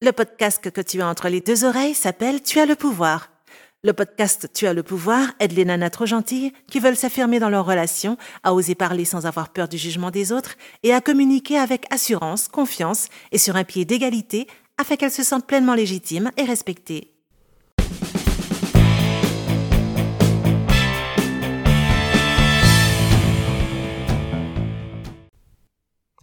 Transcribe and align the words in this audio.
Le 0.00 0.12
podcast 0.12 0.70
que 0.70 0.80
tu 0.80 1.02
as 1.02 1.08
entre 1.08 1.28
les 1.28 1.40
deux 1.40 1.64
oreilles 1.64 1.92
s'appelle 1.92 2.40
Tu 2.40 2.60
as 2.60 2.66
le 2.66 2.76
pouvoir. 2.76 3.32
Le 3.82 3.92
podcast 3.92 4.48
Tu 4.54 4.68
as 4.68 4.72
le 4.72 4.84
pouvoir 4.84 5.32
aide 5.40 5.50
les 5.50 5.64
nanas 5.64 5.90
trop 5.90 6.06
gentilles 6.06 6.52
qui 6.70 6.78
veulent 6.78 6.94
s'affirmer 6.94 7.40
dans 7.40 7.50
leur 7.50 7.66
relation, 7.66 8.16
à 8.44 8.54
oser 8.54 8.76
parler 8.76 9.04
sans 9.04 9.26
avoir 9.26 9.48
peur 9.48 9.66
du 9.66 9.76
jugement 9.76 10.12
des 10.12 10.30
autres 10.30 10.54
et 10.84 10.94
à 10.94 11.00
communiquer 11.00 11.58
avec 11.58 11.92
assurance, 11.92 12.46
confiance 12.46 13.08
et 13.32 13.38
sur 13.38 13.56
un 13.56 13.64
pied 13.64 13.84
d'égalité 13.84 14.46
afin 14.80 14.94
qu'elles 14.94 15.10
se 15.10 15.24
sentent 15.24 15.48
pleinement 15.48 15.74
légitimes 15.74 16.30
et 16.36 16.44
respectées. 16.44 17.12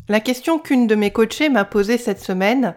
La 0.07 0.19
question 0.19 0.59
qu'une 0.59 0.85
de 0.85 0.93
mes 0.93 1.11
coachées 1.11 1.49
m'a 1.49 1.65
posée 1.65 1.97
cette 1.97 2.21
semaine 2.21 2.75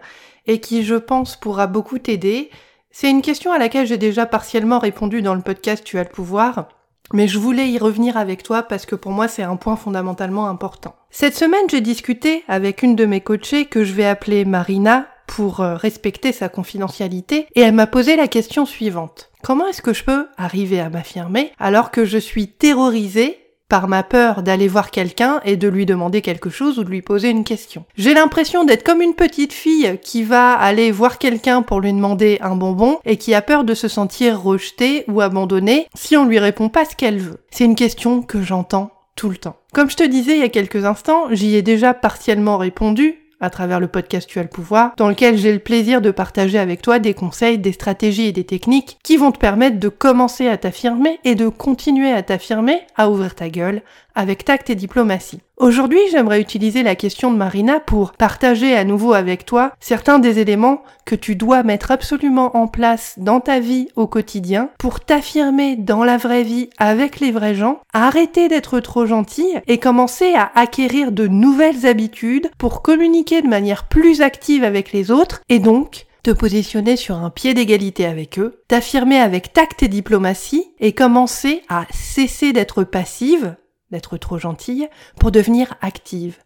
et 0.49 0.59
qui, 0.59 0.83
je 0.83 0.95
pense, 0.95 1.35
pourra 1.35 1.67
beaucoup 1.67 1.99
t'aider, 1.99 2.49
c'est 2.91 3.09
une 3.09 3.21
question 3.21 3.51
à 3.51 3.59
laquelle 3.59 3.85
j'ai 3.85 3.99
déjà 3.99 4.25
partiellement 4.25 4.79
répondu 4.79 5.21
dans 5.21 5.35
le 5.35 5.41
podcast 5.41 5.83
Tu 5.85 5.99
as 5.99 6.03
le 6.03 6.09
pouvoir, 6.09 6.69
mais 7.13 7.27
je 7.27 7.37
voulais 7.37 7.69
y 7.69 7.77
revenir 7.77 8.17
avec 8.17 8.41
toi 8.41 8.63
parce 8.63 8.87
que 8.87 8.95
pour 8.95 9.11
moi 9.11 9.27
c'est 9.27 9.43
un 9.43 9.57
point 9.57 9.75
fondamentalement 9.75 10.47
important. 10.47 10.95
Cette 11.11 11.35
semaine, 11.35 11.69
j'ai 11.69 11.81
discuté 11.81 12.43
avec 12.47 12.81
une 12.81 12.95
de 12.95 13.05
mes 13.05 13.21
coachées 13.21 13.65
que 13.65 13.83
je 13.83 13.93
vais 13.93 14.05
appeler 14.05 14.43
Marina 14.43 15.07
pour 15.27 15.59
euh, 15.59 15.75
respecter 15.75 16.31
sa 16.31 16.49
confidentialité 16.49 17.45
et 17.53 17.61
elle 17.61 17.75
m'a 17.75 17.85
posé 17.85 18.15
la 18.15 18.27
question 18.27 18.65
suivante. 18.65 19.29
Comment 19.43 19.67
est-ce 19.67 19.83
que 19.83 19.93
je 19.93 20.03
peux 20.03 20.27
arriver 20.37 20.79
à 20.79 20.89
m'affirmer 20.89 21.51
alors 21.59 21.91
que 21.91 22.05
je 22.05 22.17
suis 22.17 22.47
terrorisée 22.47 23.37
par 23.69 23.87
ma 23.87 24.03
peur 24.03 24.43
d'aller 24.43 24.67
voir 24.67 24.91
quelqu'un 24.91 25.39
et 25.45 25.55
de 25.55 25.67
lui 25.67 25.85
demander 25.85 26.21
quelque 26.21 26.49
chose 26.49 26.79
ou 26.79 26.83
de 26.83 26.89
lui 26.89 27.01
poser 27.01 27.29
une 27.29 27.43
question. 27.43 27.85
J'ai 27.95 28.13
l'impression 28.13 28.65
d'être 28.65 28.83
comme 28.83 29.01
une 29.01 29.13
petite 29.13 29.53
fille 29.53 29.97
qui 30.01 30.23
va 30.23 30.53
aller 30.53 30.91
voir 30.91 31.19
quelqu'un 31.19 31.61
pour 31.61 31.79
lui 31.79 31.93
demander 31.93 32.39
un 32.41 32.55
bonbon 32.55 32.99
et 33.05 33.17
qui 33.17 33.33
a 33.33 33.41
peur 33.41 33.63
de 33.63 33.75
se 33.75 33.87
sentir 33.87 34.41
rejetée 34.41 35.05
ou 35.07 35.21
abandonnée 35.21 35.87
si 35.95 36.17
on 36.17 36.25
lui 36.25 36.39
répond 36.39 36.69
pas 36.69 36.85
ce 36.85 36.95
qu'elle 36.95 37.19
veut. 37.19 37.39
C'est 37.51 37.65
une 37.65 37.75
question 37.75 38.21
que 38.21 38.41
j'entends 38.41 38.91
tout 39.15 39.29
le 39.29 39.37
temps. 39.37 39.57
Comme 39.73 39.89
je 39.89 39.97
te 39.97 40.03
disais 40.03 40.33
il 40.33 40.39
y 40.39 40.43
a 40.43 40.49
quelques 40.49 40.85
instants, 40.85 41.25
j'y 41.31 41.55
ai 41.55 41.61
déjà 41.61 41.93
partiellement 41.93 42.57
répondu 42.57 43.19
à 43.41 43.49
travers 43.49 43.79
le 43.79 43.87
podcast 43.87 44.29
Tu 44.29 44.39
as 44.39 44.43
le 44.43 44.49
pouvoir, 44.49 44.93
dans 44.97 45.09
lequel 45.09 45.37
j'ai 45.37 45.53
le 45.53 45.59
plaisir 45.59 46.01
de 46.01 46.11
partager 46.11 46.59
avec 46.59 46.81
toi 46.81 46.99
des 46.99 47.13
conseils, 47.13 47.57
des 47.57 47.71
stratégies 47.71 48.27
et 48.27 48.31
des 48.31 48.43
techniques 48.43 48.97
qui 49.03 49.17
vont 49.17 49.31
te 49.31 49.39
permettre 49.39 49.79
de 49.79 49.89
commencer 49.89 50.47
à 50.47 50.57
t'affirmer 50.57 51.19
et 51.23 51.35
de 51.35 51.47
continuer 51.47 52.11
à 52.11 52.23
t'affirmer, 52.23 52.81
à 52.95 53.09
ouvrir 53.09 53.35
ta 53.35 53.49
gueule, 53.49 53.81
avec 54.19 54.43
tact 54.43 54.69
et 54.69 54.75
diplomatie. 54.75 55.39
Aujourd'hui, 55.57 55.99
j'aimerais 56.11 56.41
utiliser 56.41 56.83
la 56.83 56.95
question 56.95 57.31
de 57.31 57.37
Marina 57.37 57.79
pour 57.79 58.11
partager 58.11 58.75
à 58.75 58.83
nouveau 58.83 59.13
avec 59.13 59.45
toi 59.45 59.71
certains 59.79 60.19
des 60.19 60.39
éléments 60.39 60.83
que 61.05 61.15
tu 61.15 61.35
dois 61.35 61.63
mettre 61.63 61.91
absolument 61.91 62.55
en 62.57 62.67
place 62.67 63.15
dans 63.17 63.39
ta 63.39 63.59
vie 63.59 63.87
au 63.95 64.07
quotidien 64.07 64.69
pour 64.77 64.99
t'affirmer 64.99 65.77
dans 65.77 66.03
la 66.03 66.17
vraie 66.17 66.43
vie 66.43 66.69
avec 66.77 67.21
les 67.21 67.31
vrais 67.31 67.55
gens, 67.55 67.79
arrêter 67.93 68.49
d'être 68.49 68.81
trop 68.81 69.05
gentil 69.05 69.47
et 69.67 69.79
commencer 69.79 70.33
à 70.33 70.51
acquérir 70.53 71.13
de 71.13 71.27
nouvelles 71.27 71.85
habitudes 71.85 72.51
pour 72.57 72.81
communiquer 72.81 73.41
de 73.41 73.47
manière 73.47 73.87
plus 73.87 74.21
active 74.21 74.65
avec 74.65 74.91
les 74.91 75.11
autres 75.11 75.41
et 75.47 75.59
donc 75.59 76.07
te 76.23 76.31
positionner 76.31 76.97
sur 76.97 77.15
un 77.15 77.29
pied 77.29 77.53
d'égalité 77.53 78.05
avec 78.05 78.37
eux, 78.39 78.61
t'affirmer 78.67 79.19
avec 79.19 79.53
tact 79.53 79.83
et 79.83 79.87
diplomatie 79.87 80.65
et 80.79 80.91
commencer 80.91 81.61
à 81.69 81.85
cesser 81.91 82.51
d'être 82.51 82.83
passive 82.83 83.55
d'être 83.91 84.17
trop 84.17 84.37
gentille 84.37 84.87
pour 85.19 85.31
devenir 85.31 85.75
active, 85.81 86.37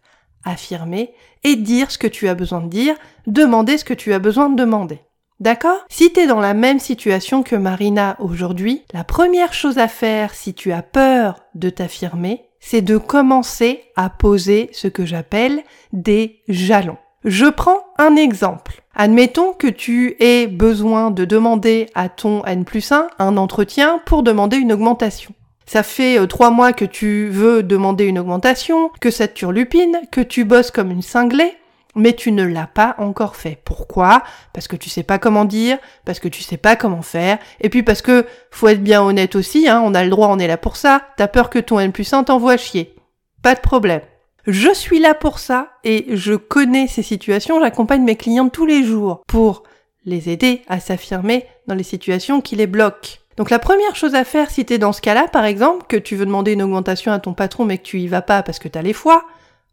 affirmer 0.44 1.14
et 1.42 1.56
dire 1.56 1.90
ce 1.90 1.98
que 1.98 2.06
tu 2.06 2.28
as 2.28 2.34
besoin 2.34 2.60
de 2.60 2.68
dire, 2.68 2.96
demander 3.26 3.78
ce 3.78 3.84
que 3.84 3.94
tu 3.94 4.12
as 4.12 4.18
besoin 4.18 4.50
de 4.50 4.56
demander. 4.56 5.00
D'accord? 5.40 5.84
Si 5.88 6.12
tu 6.12 6.20
es 6.20 6.26
dans 6.26 6.40
la 6.40 6.54
même 6.54 6.78
situation 6.78 7.42
que 7.42 7.56
Marina 7.56 8.16
aujourd'hui, 8.20 8.84
la 8.92 9.04
première 9.04 9.52
chose 9.52 9.78
à 9.78 9.88
faire 9.88 10.34
si 10.34 10.54
tu 10.54 10.72
as 10.72 10.82
peur 10.82 11.40
de 11.54 11.70
t'affirmer, 11.70 12.44
c'est 12.60 12.82
de 12.82 12.96
commencer 12.96 13.82
à 13.96 14.08
poser 14.08 14.70
ce 14.72 14.88
que 14.88 15.04
j'appelle 15.04 15.62
des 15.92 16.40
jalons. 16.48 16.96
Je 17.24 17.46
prends 17.46 17.84
un 17.98 18.16
exemple. 18.16 18.82
Admettons 18.94 19.52
que 19.52 19.66
tu 19.66 20.16
aies 20.20 20.46
besoin 20.46 21.10
de 21.10 21.24
demander 21.24 21.90
à 21.94 22.08
ton 22.08 22.44
N 22.44 22.64
plus 22.64 22.92
1 22.92 23.08
un 23.18 23.36
entretien 23.36 24.00
pour 24.06 24.22
demander 24.22 24.56
une 24.56 24.72
augmentation. 24.72 25.34
Ça 25.66 25.82
fait 25.82 26.18
euh, 26.18 26.26
trois 26.26 26.50
mois 26.50 26.72
que 26.72 26.84
tu 26.84 27.28
veux 27.28 27.62
demander 27.62 28.04
une 28.04 28.18
augmentation, 28.18 28.90
que 29.00 29.10
ça 29.10 29.28
te 29.28 29.34
turlupine, 29.34 30.00
que 30.10 30.20
tu 30.20 30.44
bosses 30.44 30.70
comme 30.70 30.90
une 30.90 31.02
cinglée, 31.02 31.56
mais 31.94 32.12
tu 32.12 32.32
ne 32.32 32.44
l'as 32.44 32.66
pas 32.66 32.94
encore 32.98 33.36
fait. 33.36 33.58
Pourquoi? 33.64 34.22
Parce 34.52 34.68
que 34.68 34.76
tu 34.76 34.90
sais 34.90 35.02
pas 35.02 35.18
comment 35.18 35.44
dire, 35.44 35.78
parce 36.04 36.18
que 36.18 36.28
tu 36.28 36.42
sais 36.42 36.56
pas 36.56 36.76
comment 36.76 37.02
faire, 37.02 37.38
et 37.60 37.68
puis 37.68 37.82
parce 37.82 38.02
que, 38.02 38.26
faut 38.50 38.68
être 38.68 38.82
bien 38.82 39.02
honnête 39.02 39.36
aussi, 39.36 39.68
hein, 39.68 39.80
on 39.84 39.94
a 39.94 40.04
le 40.04 40.10
droit, 40.10 40.28
on 40.28 40.38
est 40.38 40.46
là 40.46 40.56
pour 40.56 40.76
ça, 40.76 41.02
t'as 41.16 41.28
peur 41.28 41.50
que 41.50 41.58
ton 41.58 41.78
N 41.78 41.92
plus 41.92 42.12
1 42.12 42.24
t'envoie 42.24 42.56
chier. 42.56 42.94
Pas 43.42 43.54
de 43.54 43.60
problème. 43.60 44.02
Je 44.46 44.74
suis 44.74 44.98
là 44.98 45.14
pour 45.14 45.38
ça, 45.38 45.70
et 45.84 46.16
je 46.16 46.34
connais 46.34 46.86
ces 46.88 47.02
situations, 47.02 47.60
j'accompagne 47.60 48.02
mes 48.02 48.16
clients 48.16 48.50
tous 48.50 48.66
les 48.66 48.84
jours 48.84 49.22
pour 49.26 49.62
les 50.04 50.28
aider 50.28 50.62
à 50.68 50.80
s'affirmer 50.80 51.46
dans 51.66 51.74
les 51.74 51.82
situations 51.82 52.42
qui 52.42 52.56
les 52.56 52.66
bloquent. 52.66 53.18
Donc 53.36 53.50
la 53.50 53.58
première 53.58 53.96
chose 53.96 54.14
à 54.14 54.24
faire 54.24 54.50
si 54.50 54.64
t'es 54.64 54.78
dans 54.78 54.92
ce 54.92 55.00
cas-là, 55.00 55.26
par 55.28 55.44
exemple, 55.44 55.86
que 55.88 55.96
tu 55.96 56.16
veux 56.16 56.26
demander 56.26 56.52
une 56.52 56.62
augmentation 56.62 57.12
à 57.12 57.18
ton 57.18 57.34
patron 57.34 57.64
mais 57.64 57.78
que 57.78 57.82
tu 57.82 58.00
y 58.00 58.06
vas 58.06 58.22
pas 58.22 58.42
parce 58.42 58.58
que 58.58 58.68
t'as 58.68 58.82
les 58.82 58.92
foies, 58.92 59.24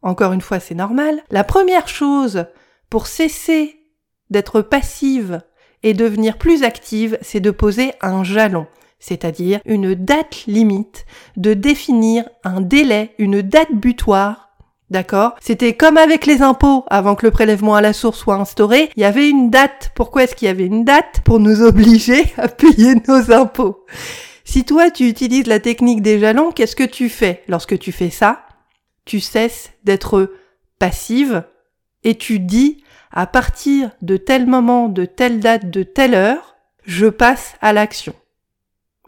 encore 0.01 0.33
une 0.33 0.41
fois 0.41 0.59
c'est 0.59 0.75
normal, 0.75 1.21
la 1.29 1.43
première 1.43 1.87
chose 1.87 2.45
pour 2.89 3.07
cesser 3.07 3.79
d'être 4.29 4.61
passive 4.61 5.41
et 5.83 5.93
devenir 5.93 6.37
plus 6.37 6.63
active, 6.63 7.17
c'est 7.21 7.39
de 7.39 7.51
poser 7.51 7.93
un 8.01 8.23
jalon, 8.23 8.67
c'est-à-dire 8.99 9.59
une 9.65 9.95
date 9.95 10.45
limite, 10.45 11.05
de 11.37 11.53
définir 11.53 12.27
un 12.43 12.61
délai, 12.61 13.13
une 13.17 13.41
date 13.41 13.73
butoir 13.73 14.50
D'accord 14.91 15.35
C'était 15.39 15.73
comme 15.73 15.95
avec 15.95 16.25
les 16.25 16.41
impôts, 16.41 16.83
avant 16.89 17.15
que 17.15 17.25
le 17.25 17.31
prélèvement 17.31 17.75
à 17.75 17.81
la 17.81 17.93
source 17.93 18.19
soit 18.19 18.35
instauré, 18.35 18.89
il 18.97 19.01
y 19.01 19.05
avait 19.05 19.29
une 19.29 19.49
date. 19.49 19.91
Pourquoi 19.95 20.23
est-ce 20.23 20.35
qu'il 20.35 20.47
y 20.47 20.51
avait 20.51 20.65
une 20.65 20.83
date? 20.83 21.21
Pour 21.23 21.39
nous 21.39 21.61
obliger 21.65 22.25
à 22.35 22.49
payer 22.49 22.95
nos 23.07 23.31
impôts. 23.31 23.85
Si 24.43 24.65
toi 24.65 24.91
tu 24.91 25.07
utilises 25.07 25.47
la 25.47 25.61
technique 25.61 26.01
des 26.01 26.19
jalons, 26.19 26.51
qu'est-ce 26.51 26.75
que 26.75 26.83
tu 26.83 27.07
fais? 27.07 27.41
Lorsque 27.47 27.79
tu 27.79 27.93
fais 27.93 28.09
ça, 28.09 28.45
tu 29.05 29.21
cesses 29.21 29.71
d'être 29.85 30.33
passive 30.77 31.45
et 32.03 32.15
tu 32.15 32.39
dis 32.39 32.83
à 33.11 33.27
partir 33.27 33.91
de 34.01 34.17
tel 34.17 34.45
moment, 34.45 34.89
de 34.89 35.05
telle 35.05 35.39
date, 35.39 35.69
de 35.69 35.83
telle 35.83 36.15
heure, 36.15 36.57
je 36.83 37.07
passe 37.07 37.53
à 37.61 37.71
l'action. 37.71 38.13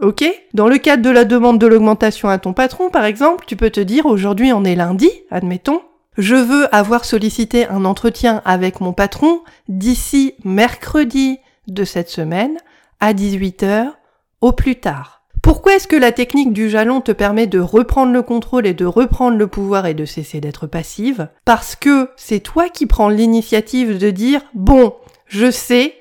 Ok 0.04 0.26
Dans 0.54 0.68
le 0.68 0.80
cadre 0.80 1.02
de 1.02 1.10
la 1.10 1.24
demande 1.24 1.60
de 1.60 1.68
l'augmentation 1.68 2.28
à 2.28 2.38
ton 2.38 2.52
patron, 2.52 2.90
par 2.90 3.06
exemple, 3.06 3.46
tu 3.48 3.56
peux 3.56 3.70
te 3.70 3.80
dire 3.80 4.06
aujourd'hui 4.06 4.52
on 4.52 4.66
est 4.66 4.76
lundi, 4.76 5.10
admettons, 5.32 5.82
je 6.18 6.36
veux 6.36 6.74
avoir 6.76 7.06
sollicité 7.06 7.68
un 7.68 7.86
entretien 7.86 8.42
avec 8.44 8.82
mon 8.82 8.92
patron 8.92 9.42
d'ici 9.70 10.36
mercredi 10.44 11.40
de 11.68 11.86
cette 11.86 12.10
semaine 12.10 12.58
à 13.00 13.14
18h 13.14 13.94
au 14.42 14.52
plus 14.52 14.76
tard. 14.76 15.22
Pourquoi 15.42 15.76
est-ce 15.76 15.88
que 15.88 15.96
la 15.96 16.12
technique 16.12 16.52
du 16.52 16.70
jalon 16.70 17.00
te 17.00 17.14
permet 17.14 17.48
de 17.48 17.60
reprendre 17.60 18.12
le 18.12 18.22
contrôle 18.22 18.68
et 18.68 18.74
de 18.74 18.86
reprendre 18.86 19.38
le 19.38 19.48
pouvoir 19.48 19.86
et 19.86 19.94
de 19.94 20.06
cesser 20.06 20.42
d'être 20.42 20.68
passive? 20.68 21.30
Parce 21.46 21.78
que 21.78 22.10
c'est 22.18 22.42
toi 22.42 22.68
qui 22.68 22.88
prends 22.88 23.10
l'initiative 23.10 23.98
de 23.98 24.10
dire 24.10 24.42
bon, 24.54 24.96
je 25.28 25.50
sais, 25.50 25.96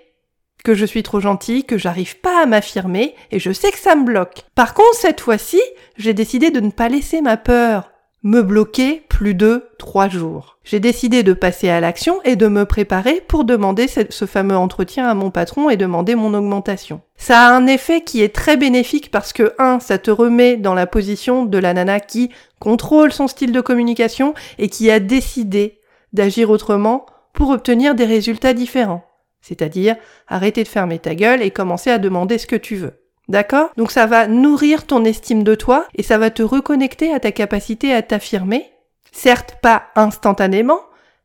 que 0.64 0.74
je 0.74 0.86
suis 0.86 1.02
trop 1.02 1.20
gentil, 1.20 1.64
que 1.64 1.78
j'arrive 1.78 2.18
pas 2.20 2.42
à 2.42 2.46
m'affirmer, 2.46 3.14
et 3.30 3.38
je 3.38 3.52
sais 3.52 3.70
que 3.70 3.78
ça 3.78 3.94
me 3.94 4.04
bloque. 4.04 4.42
Par 4.54 4.74
contre, 4.74 4.94
cette 4.94 5.20
fois-ci, 5.20 5.60
j'ai 5.96 6.14
décidé 6.14 6.50
de 6.50 6.60
ne 6.60 6.70
pas 6.70 6.88
laisser 6.88 7.20
ma 7.20 7.36
peur 7.36 7.92
me 8.22 8.42
bloquer 8.42 9.02
plus 9.08 9.34
de 9.34 9.64
trois 9.78 10.08
jours. 10.08 10.58
J'ai 10.62 10.78
décidé 10.78 11.22
de 11.22 11.32
passer 11.32 11.68
à 11.68 11.80
l'action 11.80 12.20
et 12.24 12.36
de 12.36 12.46
me 12.46 12.64
préparer 12.64 13.20
pour 13.26 13.44
demander 13.44 13.88
ce 13.88 14.26
fameux 14.26 14.56
entretien 14.56 15.08
à 15.08 15.14
mon 15.14 15.30
patron 15.30 15.70
et 15.70 15.76
demander 15.76 16.14
mon 16.14 16.32
augmentation. 16.34 17.00
Ça 17.16 17.40
a 17.40 17.50
un 17.50 17.66
effet 17.66 18.02
qui 18.02 18.22
est 18.22 18.34
très 18.34 18.56
bénéfique 18.56 19.10
parce 19.10 19.32
que, 19.32 19.54
un, 19.58 19.80
ça 19.80 19.98
te 19.98 20.10
remet 20.10 20.56
dans 20.56 20.74
la 20.74 20.86
position 20.86 21.44
de 21.44 21.58
la 21.58 21.74
nana 21.74 21.98
qui 21.98 22.30
contrôle 22.60 23.12
son 23.12 23.26
style 23.26 23.50
de 23.50 23.60
communication 23.60 24.34
et 24.58 24.68
qui 24.68 24.90
a 24.90 25.00
décidé 25.00 25.80
d'agir 26.12 26.50
autrement 26.50 27.06
pour 27.32 27.50
obtenir 27.50 27.96
des 27.96 28.04
résultats 28.04 28.54
différents. 28.54 29.04
C'est-à-dire 29.42 29.96
arrêter 30.28 30.62
de 30.62 30.68
fermer 30.68 30.98
ta 30.98 31.14
gueule 31.14 31.42
et 31.42 31.50
commencer 31.50 31.90
à 31.90 31.98
demander 31.98 32.38
ce 32.38 32.46
que 32.46 32.56
tu 32.56 32.76
veux. 32.76 33.02
D'accord? 33.28 33.70
Donc 33.76 33.90
ça 33.90 34.06
va 34.06 34.26
nourrir 34.26 34.86
ton 34.86 35.04
estime 35.04 35.42
de 35.42 35.54
toi 35.54 35.86
et 35.94 36.02
ça 36.02 36.18
va 36.18 36.30
te 36.30 36.42
reconnecter 36.42 37.12
à 37.12 37.20
ta 37.20 37.32
capacité 37.32 37.92
à 37.92 38.02
t'affirmer. 38.02 38.70
Certes 39.12 39.58
pas 39.60 39.84
instantanément, 39.94 40.80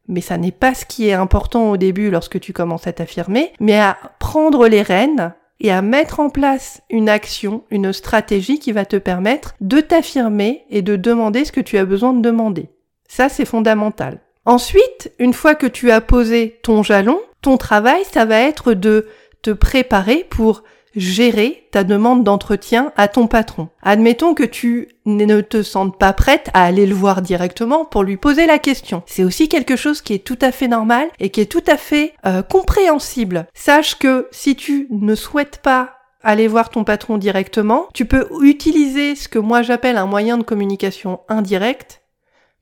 mais 0.07 0.21
ça 0.21 0.37
n'est 0.37 0.51
pas 0.51 0.73
ce 0.73 0.85
qui 0.85 1.07
est 1.07 1.13
important 1.13 1.71
au 1.71 1.77
début 1.77 2.09
lorsque 2.09 2.39
tu 2.39 2.53
commences 2.53 2.87
à 2.87 2.93
t'affirmer, 2.93 3.53
mais 3.59 3.79
à 3.79 3.97
prendre 4.19 4.67
les 4.67 4.81
rênes 4.81 5.33
et 5.59 5.71
à 5.71 5.81
mettre 5.81 6.19
en 6.19 6.29
place 6.29 6.81
une 6.89 7.09
action, 7.09 7.63
une 7.71 7.91
stratégie 7.93 8.59
qui 8.59 8.71
va 8.71 8.85
te 8.85 8.97
permettre 8.97 9.55
de 9.61 9.79
t'affirmer 9.79 10.65
et 10.69 10.81
de 10.81 10.95
demander 10.95 11.45
ce 11.45 11.51
que 11.51 11.61
tu 11.61 11.77
as 11.77 11.85
besoin 11.85 12.13
de 12.13 12.21
demander. 12.21 12.69
Ça, 13.07 13.29
c'est 13.29 13.45
fondamental. 13.45 14.19
Ensuite, 14.45 15.11
une 15.19 15.33
fois 15.33 15.55
que 15.55 15.67
tu 15.67 15.91
as 15.91 16.01
posé 16.01 16.59
ton 16.63 16.83
jalon, 16.83 17.19
ton 17.47 17.55
travail, 17.55 18.03
ça 18.11 18.25
va 18.25 18.41
être 18.41 18.73
de 18.73 19.07
te 19.41 19.51
préparer 19.51 20.25
pour 20.29 20.63
gérer 20.97 21.69
ta 21.71 21.85
demande 21.85 22.25
d'entretien 22.25 22.91
à 22.97 23.07
ton 23.07 23.27
patron. 23.27 23.69
Admettons 23.81 24.33
que 24.33 24.43
tu 24.43 24.89
ne 25.05 25.39
te 25.39 25.63
sentes 25.63 25.97
pas 25.97 26.11
prête 26.11 26.49
à 26.53 26.65
aller 26.65 26.85
le 26.85 26.93
voir 26.93 27.21
directement 27.21 27.85
pour 27.85 28.03
lui 28.03 28.17
poser 28.17 28.47
la 28.47 28.59
question. 28.59 29.01
C'est 29.05 29.23
aussi 29.23 29.47
quelque 29.47 29.77
chose 29.77 30.01
qui 30.01 30.13
est 30.13 30.25
tout 30.25 30.37
à 30.41 30.51
fait 30.51 30.67
normal 30.67 31.07
et 31.21 31.29
qui 31.29 31.39
est 31.39 31.49
tout 31.49 31.63
à 31.67 31.77
fait 31.77 32.15
euh, 32.25 32.41
compréhensible. 32.41 33.47
Sache 33.53 33.97
que 33.97 34.27
si 34.31 34.57
tu 34.57 34.87
ne 34.89 35.15
souhaites 35.15 35.61
pas 35.63 35.93
aller 36.21 36.49
voir 36.49 36.69
ton 36.69 36.83
patron 36.83 37.17
directement, 37.17 37.87
tu 37.93 38.03
peux 38.03 38.27
utiliser 38.41 39.15
ce 39.15 39.29
que 39.29 39.39
moi 39.39 39.61
j'appelle 39.61 39.95
un 39.95 40.05
moyen 40.05 40.37
de 40.37 40.43
communication 40.43 41.21
indirect 41.29 42.01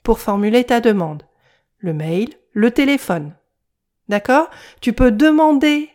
pour 0.03 0.19
formuler 0.19 0.63
ta 0.63 0.79
demande. 0.79 1.23
Le 1.79 1.93
mail, 1.93 2.29
le 2.53 2.69
téléphone. 2.69 3.33
D'accord? 4.09 4.49
Tu 4.81 4.93
peux 4.93 5.11
demander 5.11 5.89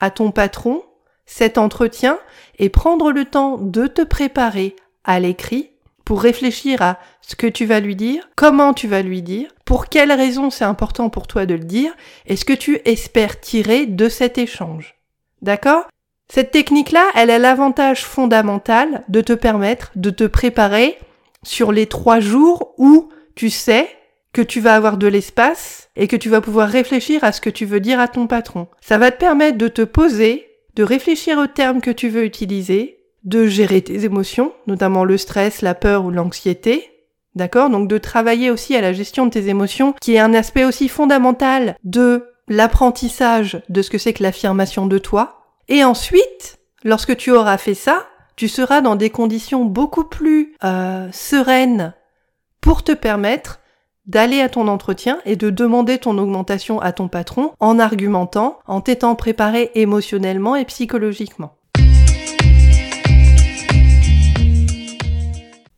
à 0.00 0.10
ton 0.10 0.30
patron 0.30 0.82
cet 1.26 1.58
entretien 1.58 2.18
et 2.58 2.68
prendre 2.68 3.12
le 3.12 3.24
temps 3.24 3.58
de 3.58 3.86
te 3.86 4.02
préparer 4.02 4.76
à 5.04 5.20
l'écrit 5.20 5.70
pour 6.04 6.20
réfléchir 6.22 6.82
à 6.82 6.98
ce 7.22 7.34
que 7.34 7.46
tu 7.46 7.64
vas 7.64 7.80
lui 7.80 7.96
dire, 7.96 8.28
comment 8.36 8.74
tu 8.74 8.88
vas 8.88 9.02
lui 9.02 9.22
dire, 9.22 9.48
pour 9.64 9.88
quelles 9.88 10.12
raisons 10.12 10.50
c'est 10.50 10.64
important 10.64 11.08
pour 11.08 11.26
toi 11.26 11.46
de 11.46 11.54
le 11.54 11.64
dire, 11.64 11.94
et 12.26 12.36
ce 12.36 12.44
que 12.44 12.52
tu 12.52 12.80
espères 12.84 13.40
tirer 13.40 13.86
de 13.86 14.08
cet 14.10 14.36
échange. 14.36 14.96
D'accord? 15.40 15.84
Cette 16.28 16.50
technique-là, 16.50 17.04
elle 17.14 17.30
a 17.30 17.38
l'avantage 17.38 18.04
fondamental 18.04 19.04
de 19.08 19.20
te 19.20 19.32
permettre 19.32 19.92
de 19.96 20.10
te 20.10 20.24
préparer 20.24 20.98
sur 21.42 21.72
les 21.72 21.86
trois 21.86 22.20
jours 22.20 22.74
où 22.78 23.10
tu 23.34 23.50
sais 23.50 23.88
que 24.34 24.42
tu 24.42 24.60
vas 24.60 24.74
avoir 24.74 24.98
de 24.98 25.06
l'espace 25.06 25.88
et 25.96 26.08
que 26.08 26.16
tu 26.16 26.28
vas 26.28 26.42
pouvoir 26.42 26.68
réfléchir 26.68 27.24
à 27.24 27.32
ce 27.32 27.40
que 27.40 27.48
tu 27.48 27.64
veux 27.64 27.80
dire 27.80 28.00
à 28.00 28.08
ton 28.08 28.26
patron. 28.26 28.66
Ça 28.82 28.98
va 28.98 29.10
te 29.10 29.18
permettre 29.18 29.56
de 29.56 29.68
te 29.68 29.82
poser 29.82 30.48
de 30.74 30.82
réfléchir 30.82 31.38
aux 31.38 31.46
termes 31.46 31.80
que 31.80 31.92
tu 31.92 32.08
veux 32.08 32.24
utiliser, 32.24 32.98
de 33.22 33.46
gérer 33.46 33.80
tes 33.80 34.04
émotions, 34.04 34.52
notamment 34.66 35.04
le 35.04 35.16
stress, 35.16 35.62
la 35.62 35.74
peur 35.74 36.04
ou 36.04 36.10
l'anxiété. 36.10 36.90
D'accord? 37.36 37.70
Donc 37.70 37.88
de 37.88 37.98
travailler 37.98 38.50
aussi 38.50 38.76
à 38.76 38.80
la 38.80 38.92
gestion 38.92 39.26
de 39.26 39.30
tes 39.30 39.48
émotions, 39.48 39.94
qui 40.00 40.14
est 40.14 40.20
un 40.20 40.34
aspect 40.34 40.64
aussi 40.64 40.88
fondamental 40.88 41.76
de 41.84 42.26
l'apprentissage 42.48 43.62
de 43.68 43.82
ce 43.82 43.90
que 43.90 43.98
c'est 43.98 44.12
que 44.12 44.22
l'affirmation 44.22 44.86
de 44.86 44.98
toi. 44.98 45.46
Et 45.68 45.82
ensuite, 45.84 46.58
lorsque 46.82 47.16
tu 47.16 47.30
auras 47.30 47.56
fait 47.56 47.74
ça, 47.74 48.06
tu 48.36 48.48
seras 48.48 48.80
dans 48.80 48.96
des 48.96 49.10
conditions 49.10 49.64
beaucoup 49.64 50.04
plus 50.04 50.54
euh, 50.64 51.08
sereines 51.12 51.94
pour 52.60 52.82
te 52.82 52.92
permettre 52.92 53.60
d'aller 54.06 54.40
à 54.40 54.48
ton 54.48 54.68
entretien 54.68 55.18
et 55.24 55.36
de 55.36 55.50
demander 55.50 55.98
ton 55.98 56.18
augmentation 56.18 56.80
à 56.80 56.92
ton 56.92 57.08
patron 57.08 57.52
en 57.60 57.78
argumentant, 57.78 58.58
en 58.66 58.80
t'étant 58.80 59.14
préparé 59.14 59.70
émotionnellement 59.74 60.56
et 60.56 60.64
psychologiquement. 60.64 61.56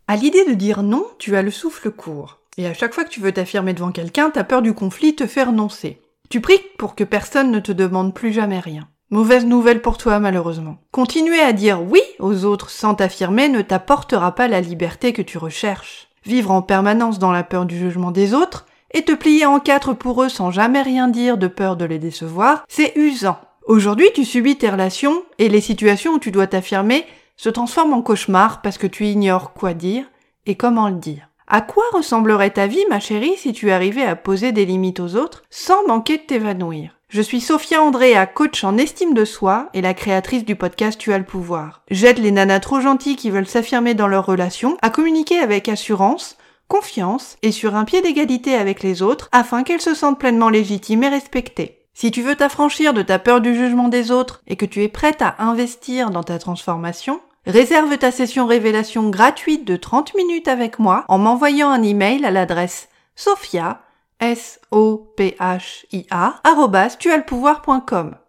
À 0.09 0.17
l'idée 0.17 0.45
de 0.45 0.55
dire 0.55 0.83
non, 0.83 1.05
tu 1.19 1.37
as 1.37 1.43
le 1.43 1.51
souffle 1.51 1.91
court. 1.91 2.39
Et 2.59 2.67
à 2.67 2.75
chaque 2.75 2.95
fois 2.95 3.05
que 3.05 3.11
tu 3.11 3.21
veux 3.21 3.33
t'affirmer 3.33 3.75
devant 3.75 3.91
quelqu'un, 3.91 4.31
ta 4.31 4.45
peur 4.45 4.63
du 4.63 4.73
conflit 4.73 5.15
te 5.15 5.27
fait 5.27 5.43
renoncer. 5.43 6.01
Tu 6.31 6.41
pries 6.41 6.61
pour 6.79 6.95
que 6.95 7.05
personne 7.05 7.51
ne 7.51 7.61
te 7.61 7.73
demande 7.73 8.15
plus 8.15 8.33
jamais 8.33 8.61
rien. 8.61 8.89
Mauvaise 9.11 9.45
nouvelle 9.45 9.83
pour 9.83 9.99
toi 9.99 10.19
malheureusement. 10.19 10.79
Continuer 10.91 11.41
à 11.41 11.53
dire 11.53 11.83
oui 11.83 12.01
aux 12.19 12.45
autres 12.45 12.71
sans 12.71 12.95
t'affirmer 12.95 13.49
ne 13.49 13.63
t'apportera 13.63 14.35
pas 14.35 14.49
la 14.49 14.61
liberté 14.61 15.13
que 15.13 15.23
tu 15.23 15.39
recherches 15.39 16.06
vivre 16.27 16.51
en 16.51 16.63
permanence 16.63 17.19
dans 17.19 17.33
la 17.33 17.45
peur 17.45 17.67
du 17.67 17.79
jugement 17.79 18.11
des 18.11 18.35
autres, 18.35 18.67
et 18.93 19.03
te 19.03 19.13
plier 19.13 19.47
en 19.47 19.61
quatre 19.61 19.93
pour 19.93 20.23
eux 20.23 20.29
sans 20.29 20.51
jamais 20.51 20.83
rien 20.83 21.09
dire 21.09 21.39
de 21.39 21.49
peur 21.49 21.77
de 21.77 21.85
les 21.85 21.99
décevoir, 21.99 22.65
c'est 22.69 22.93
usant. 22.97 23.39
Aujourd'hui, 23.67 24.09
tu 24.15 24.25
subis 24.25 24.57
tes 24.57 24.71
relations 24.71 25.23
et 25.39 25.49
les 25.49 25.61
situations 25.61 26.15
où 26.15 26.19
tu 26.19 26.31
dois 26.31 26.47
t'affirmer 26.47 27.05
se 27.37 27.49
transforment 27.49 27.95
en 27.95 28.03
cauchemar 28.03 28.63
parce 28.63 28.79
que 28.79 28.87
tu 28.87 29.07
ignores 29.07 29.53
quoi 29.53 29.75
dire 29.75 30.05
et 30.47 30.55
comment 30.55 30.89
le 30.89 30.95
dire. 30.95 31.29
À 31.49 31.61
quoi 31.61 31.85
ressemblerait 31.93 32.51
ta 32.51 32.67
vie, 32.67 32.85
ma 32.89 33.01
chérie, 33.01 33.37
si 33.37 33.53
tu 33.53 33.71
arrivais 33.71 34.05
à 34.05 34.17
poser 34.17 34.53
des 34.53 34.65
limites 34.65 35.01
aux 35.01 35.17
autres 35.17 35.43
sans 35.51 35.87
manquer 35.87 36.17
de 36.19 36.23
t'évanouir? 36.23 36.96
Je 37.17 37.23
suis 37.23 37.41
Sophia 37.41 37.83
Andrea, 37.83 38.27
coach 38.27 38.63
en 38.63 38.77
estime 38.77 39.15
de 39.15 39.25
soi 39.25 39.71
et 39.73 39.81
la 39.81 39.95
créatrice 39.95 40.45
du 40.45 40.55
podcast 40.55 41.01
Tu 41.01 41.15
as 41.15 41.19
le 41.19 41.25
pouvoir. 41.25 41.81
J'aide 41.91 42.19
les 42.19 42.31
nanas 42.31 42.61
trop 42.61 42.81
gentilles 42.81 43.17
qui 43.17 43.31
veulent 43.31 43.47
s'affirmer 43.47 43.95
dans 43.95 44.07
leurs 44.07 44.27
relations 44.27 44.77
à 44.83 44.91
communiquer 44.91 45.39
avec 45.39 45.69
assurance, 45.71 46.37
confiance 46.69 47.39
et 47.41 47.53
sur 47.53 47.75
un 47.75 47.87
pied 47.87 48.03
d'égalité 48.03 48.55
avec 48.55 48.83
les 48.83 49.01
autres 49.01 49.31
afin 49.33 49.63
qu'elles 49.63 49.81
se 49.81 49.95
sentent 49.95 50.19
pleinement 50.19 50.51
légitimes 50.51 51.05
et 51.05 51.09
respectées. 51.09 51.87
Si 51.95 52.11
tu 52.11 52.21
veux 52.21 52.37
t'affranchir 52.37 52.93
de 52.93 53.01
ta 53.01 53.19
peur 53.19 53.41
du 53.41 53.55
jugement 53.55 53.89
des 53.89 54.11
autres 54.11 54.43
et 54.47 54.57
que 54.57 54.67
tu 54.67 54.83
es 54.83 54.89
prête 54.89 55.23
à 55.23 55.37
investir 55.39 56.11
dans 56.11 56.23
ta 56.23 56.39
transformation, 56.39 57.21
réserve 57.47 57.97
ta 57.97 58.11
session 58.11 58.47
révélation 58.47 59.09
gratuite 59.09 59.65
de 59.65 59.77
30 59.77 60.15
minutes 60.17 60.49
avec 60.49 60.79
moi 60.79 61.07
en 61.09 61.17
m'envoyant 61.17 61.71
un 61.71 61.83
email 61.83 62.27
à 62.27 62.31
l'adresse 62.31 62.89
sophia 63.15 63.81
S-O-P-H-I-A, 64.21 64.81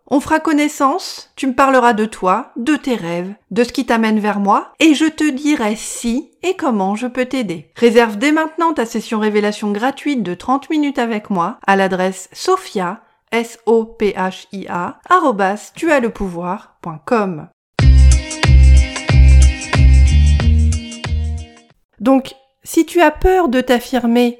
On 0.09 0.19
fera 0.19 0.39
connaissance, 0.39 1.31
tu 1.35 1.47
me 1.47 1.53
parleras 1.53 1.93
de 1.93 2.05
toi, 2.05 2.51
de 2.55 2.75
tes 2.75 2.95
rêves, 2.95 3.33
de 3.51 3.63
ce 3.63 3.71
qui 3.71 3.85
t'amène 3.85 4.19
vers 4.19 4.39
moi, 4.39 4.73
et 4.79 4.93
je 4.93 5.05
te 5.05 5.29
dirai 5.29 5.75
si 5.75 6.31
et 6.43 6.55
comment 6.55 6.95
je 6.95 7.07
peux 7.07 7.25
t'aider. 7.25 7.71
Réserve 7.75 8.17
dès 8.17 8.31
maintenant 8.31 8.73
ta 8.73 8.85
session 8.85 9.19
révélation 9.19 9.71
gratuite 9.71 10.23
de 10.23 10.33
30 10.33 10.69
minutes 10.69 10.99
avec 10.99 11.29
moi 11.29 11.57
à 11.65 11.75
l'adresse 11.75 12.29
sophia, 12.33 13.01
S-O-P-H-I-A, 13.31 14.99
Donc, 21.99 22.35
si 22.63 22.85
tu 22.85 23.01
as 23.01 23.11
peur 23.11 23.49
de 23.49 23.61
t'affirmer 23.61 24.39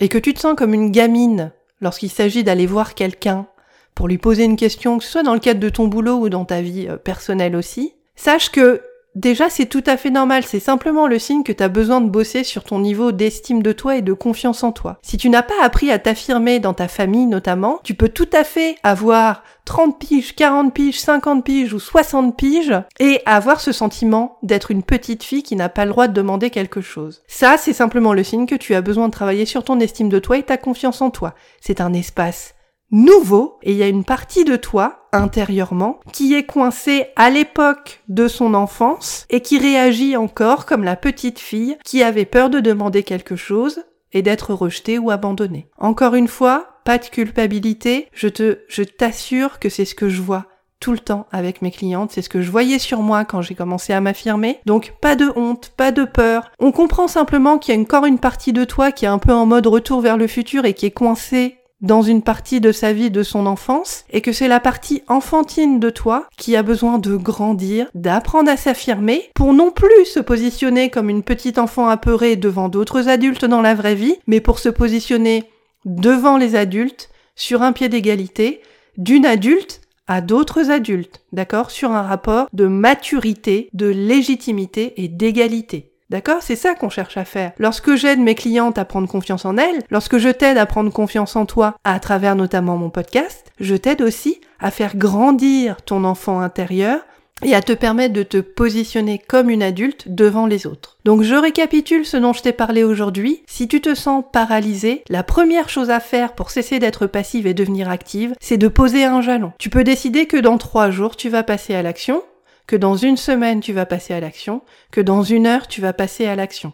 et 0.00 0.08
que 0.08 0.18
tu 0.18 0.34
te 0.34 0.40
sens 0.40 0.56
comme 0.56 0.74
une 0.74 0.90
gamine 0.90 1.52
lorsqu'il 1.80 2.10
s'agit 2.10 2.44
d'aller 2.44 2.66
voir 2.66 2.94
quelqu'un 2.94 3.46
pour 3.94 4.08
lui 4.08 4.18
poser 4.18 4.44
une 4.44 4.56
question, 4.56 4.98
que 4.98 5.04
ce 5.04 5.10
soit 5.10 5.22
dans 5.22 5.34
le 5.34 5.40
cadre 5.40 5.60
de 5.60 5.68
ton 5.68 5.86
boulot 5.86 6.16
ou 6.16 6.28
dans 6.28 6.44
ta 6.44 6.62
vie 6.62 6.88
euh, 6.88 6.96
personnelle 6.96 7.54
aussi, 7.54 7.94
sache 8.16 8.50
que 8.50 8.82
déjà 9.14 9.50
c'est 9.50 9.66
tout 9.66 9.82
à 9.86 9.96
fait 9.96 10.10
normal, 10.10 10.44
c'est 10.44 10.60
simplement 10.60 11.06
le 11.06 11.18
signe 11.18 11.42
que 11.42 11.52
tu 11.52 11.62
as 11.62 11.68
besoin 11.68 12.00
de 12.00 12.08
bosser 12.08 12.44
sur 12.44 12.64
ton 12.64 12.78
niveau 12.78 13.12
d'estime 13.12 13.62
de 13.62 13.72
toi 13.72 13.96
et 13.96 14.02
de 14.02 14.12
confiance 14.12 14.62
en 14.62 14.72
toi. 14.72 14.98
Si 15.02 15.16
tu 15.16 15.30
n'as 15.30 15.42
pas 15.42 15.62
appris 15.62 15.90
à 15.90 15.98
t'affirmer 15.98 16.60
dans 16.60 16.74
ta 16.74 16.88
famille 16.88 17.26
notamment, 17.26 17.80
tu 17.84 17.94
peux 17.94 18.08
tout 18.08 18.28
à 18.32 18.44
fait 18.44 18.76
avoir 18.82 19.42
30 19.64 19.98
piges, 19.98 20.34
40 20.34 20.74
piges, 20.74 21.00
50 21.00 21.44
piges 21.44 21.72
ou 21.72 21.78
60 21.78 22.36
piges 22.36 22.74
et 22.98 23.20
avoir 23.26 23.60
ce 23.60 23.72
sentiment 23.72 24.38
d'être 24.42 24.70
une 24.70 24.82
petite 24.82 25.22
fille 25.22 25.42
qui 25.42 25.56
n'a 25.56 25.68
pas 25.68 25.84
le 25.84 25.92
droit 25.92 26.08
de 26.08 26.12
demander 26.12 26.50
quelque 26.50 26.80
chose. 26.80 27.22
Ça, 27.28 27.56
c'est 27.56 27.72
simplement 27.72 28.12
le 28.12 28.24
signe 28.24 28.46
que 28.46 28.54
tu 28.54 28.74
as 28.74 28.80
besoin 28.80 29.06
de 29.06 29.12
travailler 29.12 29.46
sur 29.46 29.64
ton 29.64 29.78
estime 29.80 30.08
de 30.08 30.18
toi 30.18 30.38
et 30.38 30.42
ta 30.42 30.56
confiance 30.56 31.00
en 31.02 31.10
toi. 31.10 31.34
C'est 31.60 31.80
un 31.80 31.92
espace 31.92 32.54
nouveau 32.90 33.58
et 33.62 33.72
il 33.72 33.76
y 33.76 33.82
a 33.82 33.88
une 33.88 34.04
partie 34.04 34.44
de 34.44 34.56
toi 34.56 35.08
intérieurement 35.12 36.00
qui 36.12 36.34
est 36.34 36.44
coincée 36.44 37.06
à 37.16 37.30
l'époque 37.30 38.02
de 38.08 38.28
son 38.28 38.54
enfance 38.54 39.26
et 39.30 39.40
qui 39.40 39.58
réagit 39.58 40.16
encore 40.16 40.66
comme 40.66 40.84
la 40.84 40.96
petite 40.96 41.38
fille 41.38 41.76
qui 41.84 42.02
avait 42.02 42.24
peur 42.24 42.50
de 42.50 42.60
demander 42.60 43.02
quelque 43.02 43.36
chose 43.36 43.84
et 44.12 44.22
d'être 44.22 44.54
rejetée 44.54 44.98
ou 44.98 45.10
abandonnée. 45.10 45.68
Encore 45.78 46.14
une 46.14 46.28
fois, 46.28 46.80
pas 46.84 46.98
de 46.98 47.06
culpabilité, 47.06 48.08
je 48.12 48.28
te, 48.28 48.60
je 48.68 48.82
t'assure 48.82 49.58
que 49.58 49.68
c'est 49.68 49.84
ce 49.84 49.94
que 49.94 50.08
je 50.08 50.20
vois 50.20 50.46
tout 50.80 50.92
le 50.92 50.98
temps 50.98 51.26
avec 51.30 51.60
mes 51.60 51.70
clientes, 51.70 52.10
c'est 52.10 52.22
ce 52.22 52.30
que 52.30 52.40
je 52.40 52.50
voyais 52.50 52.78
sur 52.78 53.02
moi 53.02 53.26
quand 53.26 53.42
j'ai 53.42 53.54
commencé 53.54 53.92
à 53.92 54.00
m'affirmer. 54.00 54.60
Donc 54.64 54.94
pas 55.02 55.14
de 55.14 55.30
honte, 55.36 55.72
pas 55.76 55.92
de 55.92 56.04
peur. 56.04 56.50
On 56.58 56.72
comprend 56.72 57.06
simplement 57.06 57.58
qu'il 57.58 57.74
y 57.74 57.78
a 57.78 57.80
encore 57.80 58.06
une 58.06 58.18
partie 58.18 58.54
de 58.54 58.64
toi 58.64 58.90
qui 58.90 59.04
est 59.04 59.08
un 59.08 59.18
peu 59.18 59.32
en 59.32 59.44
mode 59.44 59.66
retour 59.66 60.00
vers 60.00 60.16
le 60.16 60.26
futur 60.26 60.64
et 60.64 60.72
qui 60.72 60.86
est 60.86 60.90
coincée 60.90 61.59
dans 61.80 62.02
une 62.02 62.22
partie 62.22 62.60
de 62.60 62.72
sa 62.72 62.92
vie 62.92 63.10
de 63.10 63.22
son 63.22 63.46
enfance 63.46 64.04
et 64.10 64.20
que 64.20 64.32
c'est 64.32 64.48
la 64.48 64.60
partie 64.60 65.02
enfantine 65.08 65.80
de 65.80 65.90
toi 65.90 66.26
qui 66.36 66.56
a 66.56 66.62
besoin 66.62 66.98
de 66.98 67.16
grandir, 67.16 67.88
d'apprendre 67.94 68.50
à 68.50 68.56
s'affirmer 68.56 69.30
pour 69.34 69.54
non 69.54 69.70
plus 69.70 70.04
se 70.04 70.20
positionner 70.20 70.90
comme 70.90 71.10
une 71.10 71.22
petite 71.22 71.58
enfant 71.58 71.88
apeurée 71.88 72.36
devant 72.36 72.68
d'autres 72.68 73.08
adultes 73.08 73.44
dans 73.44 73.62
la 73.62 73.74
vraie 73.74 73.94
vie, 73.94 74.16
mais 74.26 74.40
pour 74.40 74.58
se 74.58 74.68
positionner 74.68 75.44
devant 75.84 76.36
les 76.36 76.56
adultes, 76.56 77.10
sur 77.34 77.62
un 77.62 77.72
pied 77.72 77.88
d'égalité, 77.88 78.60
d'une 78.98 79.24
adulte 79.24 79.80
à 80.06 80.20
d'autres 80.20 80.70
adultes, 80.70 81.22
d'accord? 81.32 81.70
Sur 81.70 81.92
un 81.92 82.02
rapport 82.02 82.48
de 82.52 82.66
maturité, 82.66 83.70
de 83.72 83.86
légitimité 83.86 84.92
et 85.02 85.08
d'égalité. 85.08 85.89
D'accord? 86.10 86.42
C'est 86.42 86.56
ça 86.56 86.74
qu'on 86.74 86.90
cherche 86.90 87.16
à 87.16 87.24
faire. 87.24 87.52
Lorsque 87.58 87.94
j'aide 87.94 88.18
mes 88.18 88.34
clientes 88.34 88.78
à 88.78 88.84
prendre 88.84 89.08
confiance 89.08 89.44
en 89.44 89.56
elles, 89.56 89.82
lorsque 89.90 90.18
je 90.18 90.28
t'aide 90.28 90.58
à 90.58 90.66
prendre 90.66 90.92
confiance 90.92 91.36
en 91.36 91.46
toi 91.46 91.76
à 91.84 92.00
travers 92.00 92.34
notamment 92.34 92.76
mon 92.76 92.90
podcast, 92.90 93.52
je 93.60 93.76
t'aide 93.76 94.02
aussi 94.02 94.40
à 94.58 94.70
faire 94.70 94.96
grandir 94.96 95.82
ton 95.82 96.04
enfant 96.04 96.40
intérieur 96.40 97.00
et 97.42 97.54
à 97.54 97.62
te 97.62 97.72
permettre 97.72 98.12
de 98.12 98.22
te 98.22 98.38
positionner 98.38 99.18
comme 99.18 99.50
une 99.50 99.62
adulte 99.62 100.08
devant 100.08 100.46
les 100.46 100.66
autres. 100.66 100.98
Donc 101.04 101.22
je 101.22 101.34
récapitule 101.34 102.04
ce 102.04 102.16
dont 102.16 102.32
je 102.32 102.42
t'ai 102.42 102.52
parlé 102.52 102.84
aujourd'hui. 102.84 103.42
Si 103.46 103.68
tu 103.68 103.80
te 103.80 103.94
sens 103.94 104.24
paralysé, 104.32 105.02
la 105.08 105.22
première 105.22 105.68
chose 105.68 105.90
à 105.90 106.00
faire 106.00 106.34
pour 106.34 106.50
cesser 106.50 106.78
d'être 106.78 107.06
passive 107.06 107.46
et 107.46 107.54
devenir 107.54 107.88
active, 107.88 108.34
c'est 108.40 108.58
de 108.58 108.68
poser 108.68 109.04
un 109.04 109.22
jalon. 109.22 109.52
Tu 109.58 109.70
peux 109.70 109.84
décider 109.84 110.26
que 110.26 110.36
dans 110.36 110.58
trois 110.58 110.90
jours, 110.90 111.16
tu 111.16 111.28
vas 111.28 111.42
passer 111.42 111.74
à 111.74 111.82
l'action, 111.82 112.22
que 112.70 112.76
dans 112.76 112.94
une 112.94 113.16
semaine, 113.16 113.58
tu 113.58 113.72
vas 113.72 113.84
passer 113.84 114.14
à 114.14 114.20
l'action, 114.20 114.62
que 114.92 115.00
dans 115.00 115.24
une 115.24 115.48
heure, 115.48 115.66
tu 115.66 115.80
vas 115.80 115.92
passer 115.92 116.26
à 116.26 116.36
l'action. 116.36 116.72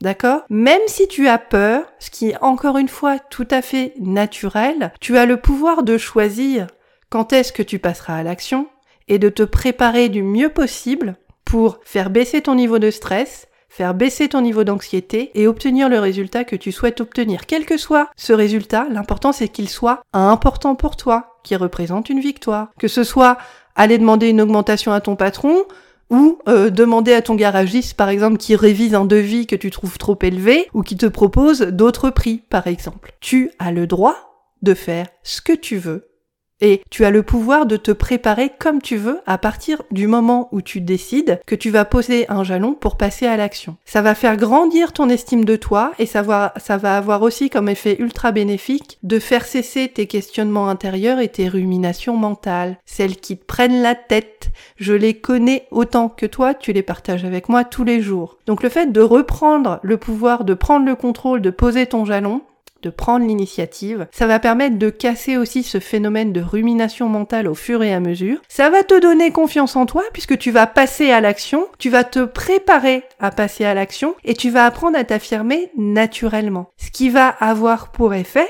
D'accord? 0.00 0.40
Même 0.48 0.80
si 0.86 1.06
tu 1.06 1.28
as 1.28 1.36
peur, 1.36 1.84
ce 1.98 2.08
qui 2.08 2.30
est 2.30 2.42
encore 2.42 2.78
une 2.78 2.88
fois 2.88 3.18
tout 3.18 3.46
à 3.50 3.60
fait 3.60 3.92
naturel, 4.00 4.94
tu 5.00 5.18
as 5.18 5.26
le 5.26 5.36
pouvoir 5.36 5.82
de 5.82 5.98
choisir 5.98 6.66
quand 7.10 7.34
est-ce 7.34 7.52
que 7.52 7.62
tu 7.62 7.78
passeras 7.78 8.16
à 8.16 8.22
l'action 8.22 8.68
et 9.06 9.18
de 9.18 9.28
te 9.28 9.42
préparer 9.42 10.08
du 10.08 10.22
mieux 10.22 10.48
possible 10.48 11.16
pour 11.44 11.78
faire 11.84 12.08
baisser 12.08 12.40
ton 12.40 12.54
niveau 12.54 12.78
de 12.78 12.90
stress, 12.90 13.46
faire 13.68 13.92
baisser 13.92 14.30
ton 14.30 14.40
niveau 14.40 14.64
d'anxiété 14.64 15.30
et 15.34 15.46
obtenir 15.46 15.90
le 15.90 15.98
résultat 15.98 16.44
que 16.44 16.56
tu 16.56 16.72
souhaites 16.72 17.02
obtenir. 17.02 17.44
Quel 17.44 17.66
que 17.66 17.76
soit 17.76 18.08
ce 18.16 18.32
résultat, 18.32 18.86
l'important 18.90 19.32
c'est 19.32 19.48
qu'il 19.48 19.68
soit 19.68 20.00
important 20.14 20.74
pour 20.74 20.96
toi, 20.96 21.33
qui 21.44 21.54
représente 21.54 22.10
une 22.10 22.18
victoire. 22.18 22.70
Que 22.78 22.88
ce 22.88 23.04
soit 23.04 23.38
aller 23.76 23.98
demander 23.98 24.28
une 24.28 24.40
augmentation 24.40 24.92
à 24.92 25.00
ton 25.00 25.14
patron, 25.14 25.64
ou 26.10 26.38
euh, 26.48 26.70
demander 26.70 27.14
à 27.14 27.22
ton 27.22 27.34
garagiste, 27.34 27.94
par 27.94 28.08
exemple, 28.08 28.36
qui 28.36 28.56
révise 28.56 28.94
un 28.94 29.04
devis 29.04 29.46
que 29.46 29.56
tu 29.56 29.70
trouves 29.70 29.98
trop 29.98 30.18
élevé, 30.22 30.68
ou 30.74 30.82
qui 30.82 30.96
te 30.96 31.06
propose 31.06 31.60
d'autres 31.60 32.10
prix, 32.10 32.42
par 32.50 32.66
exemple. 32.66 33.14
Tu 33.20 33.50
as 33.58 33.72
le 33.72 33.86
droit 33.86 34.16
de 34.62 34.74
faire 34.74 35.06
ce 35.22 35.40
que 35.40 35.52
tu 35.52 35.76
veux 35.76 36.08
et 36.64 36.80
tu 36.88 37.04
as 37.04 37.10
le 37.10 37.22
pouvoir 37.22 37.66
de 37.66 37.76
te 37.76 37.90
préparer 37.90 38.50
comme 38.58 38.80
tu 38.80 38.96
veux 38.96 39.20
à 39.26 39.36
partir 39.36 39.82
du 39.90 40.06
moment 40.06 40.48
où 40.50 40.62
tu 40.62 40.80
décides 40.80 41.38
que 41.46 41.54
tu 41.54 41.68
vas 41.68 41.84
poser 41.84 42.24
un 42.30 42.42
jalon 42.42 42.72
pour 42.72 42.96
passer 42.96 43.26
à 43.26 43.36
l'action. 43.36 43.76
Ça 43.84 44.00
va 44.00 44.14
faire 44.14 44.38
grandir 44.38 44.94
ton 44.94 45.10
estime 45.10 45.44
de 45.44 45.56
toi 45.56 45.92
et 45.98 46.06
ça 46.06 46.22
va, 46.22 46.54
avoir 46.84 47.20
aussi 47.20 47.50
comme 47.50 47.68
effet 47.68 47.96
ultra 48.00 48.32
bénéfique 48.32 48.98
de 49.02 49.18
faire 49.18 49.44
cesser 49.44 49.88
tes 49.88 50.06
questionnements 50.06 50.70
intérieurs 50.70 51.20
et 51.20 51.28
tes 51.28 51.48
ruminations 51.48 52.16
mentales, 52.16 52.78
celles 52.86 53.16
qui 53.16 53.36
te 53.36 53.44
prennent 53.44 53.82
la 53.82 53.94
tête. 53.94 54.48
Je 54.76 54.94
les 54.94 55.12
connais 55.12 55.66
autant 55.70 56.08
que 56.08 56.24
toi, 56.24 56.54
tu 56.54 56.72
les 56.72 56.82
partages 56.82 57.26
avec 57.26 57.50
moi 57.50 57.64
tous 57.64 57.84
les 57.84 58.00
jours. 58.00 58.38
Donc 58.46 58.62
le 58.62 58.70
fait 58.70 58.90
de 58.90 59.02
reprendre 59.02 59.80
le 59.82 59.98
pouvoir, 59.98 60.44
de 60.44 60.54
prendre 60.54 60.86
le 60.86 60.96
contrôle, 60.96 61.42
de 61.42 61.50
poser 61.50 61.84
ton 61.84 62.06
jalon, 62.06 62.40
de 62.84 62.90
prendre 62.90 63.26
l'initiative. 63.26 64.06
Ça 64.12 64.26
va 64.26 64.38
permettre 64.38 64.78
de 64.78 64.90
casser 64.90 65.38
aussi 65.38 65.62
ce 65.62 65.80
phénomène 65.80 66.32
de 66.32 66.42
rumination 66.42 67.08
mentale 67.08 67.48
au 67.48 67.54
fur 67.54 67.82
et 67.82 67.94
à 67.94 67.98
mesure. 67.98 68.38
Ça 68.48 68.68
va 68.68 68.82
te 68.82 69.00
donner 69.00 69.32
confiance 69.32 69.74
en 69.74 69.86
toi 69.86 70.04
puisque 70.12 70.38
tu 70.38 70.50
vas 70.50 70.66
passer 70.66 71.10
à 71.10 71.22
l'action, 71.22 71.66
tu 71.78 71.88
vas 71.88 72.04
te 72.04 72.24
préparer 72.24 73.02
à 73.18 73.30
passer 73.30 73.64
à 73.64 73.72
l'action 73.72 74.14
et 74.22 74.34
tu 74.34 74.50
vas 74.50 74.66
apprendre 74.66 74.98
à 74.98 75.04
t'affirmer 75.04 75.70
naturellement. 75.78 76.68
Ce 76.76 76.90
qui 76.90 77.08
va 77.08 77.28
avoir 77.28 77.90
pour 77.90 78.12
effet 78.12 78.48